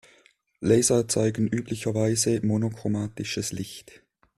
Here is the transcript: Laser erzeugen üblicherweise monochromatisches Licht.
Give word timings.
Laser 0.61 0.95
erzeugen 0.95 1.45
üblicherweise 1.47 2.43
monochromatisches 2.43 3.51
Licht. 3.51 4.01